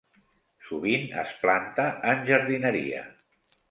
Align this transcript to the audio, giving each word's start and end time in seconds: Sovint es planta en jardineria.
Sovint 0.69 1.05
es 1.25 1.35
planta 1.45 1.87
en 2.15 2.29
jardineria. 2.35 3.09